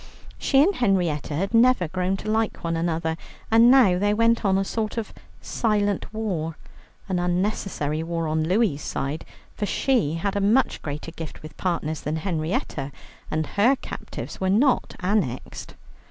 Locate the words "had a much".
10.15-10.81